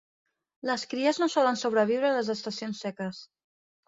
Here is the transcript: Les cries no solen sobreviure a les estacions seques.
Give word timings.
Les 0.69 0.85
cries 0.93 1.19
no 1.23 1.27
solen 1.33 1.59
sobreviure 1.63 2.09
a 2.09 2.15
les 2.15 2.31
estacions 2.35 2.81
seques. 2.87 3.21